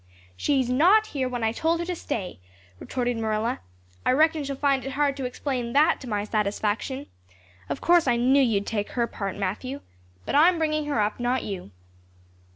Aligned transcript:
"She's 0.35 0.67
not 0.67 1.05
here 1.13 1.29
when 1.29 1.43
I 1.43 1.51
told 1.51 1.79
her 1.79 1.85
to 1.85 1.95
stay," 1.95 2.39
retorted 2.79 3.17
Marilla. 3.17 3.59
"I 4.03 4.09
reckon 4.13 4.43
she'll 4.43 4.55
find 4.55 4.83
it 4.83 4.93
hard 4.93 5.15
to 5.17 5.25
explain 5.25 5.73
that 5.73 6.01
to 6.01 6.09
my 6.09 6.23
satisfaction. 6.23 7.05
Of 7.69 7.81
course 7.81 8.07
I 8.07 8.15
knew 8.15 8.41
you'd 8.41 8.65
take 8.65 8.89
her 8.93 9.05
part, 9.05 9.35
Matthew. 9.35 9.81
But 10.25 10.33
I'm 10.33 10.57
bringing 10.57 10.85
her 10.85 10.99
up, 10.99 11.19
not 11.19 11.43
you." 11.43 11.69